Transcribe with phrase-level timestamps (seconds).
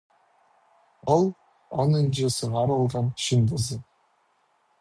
[1.15, 1.29] Ол-
[1.83, 3.79] онынҷы сығарылған чыындызы.